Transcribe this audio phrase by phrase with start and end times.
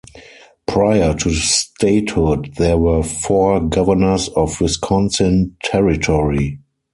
[0.65, 6.57] Prior to statehood, there were four Governors of Wisconsin Territory.